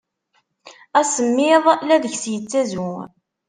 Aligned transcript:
Asemmiḍ 0.99 1.65
la 1.85 1.95
deg-s 2.03 2.23
yettazu. 2.31 2.91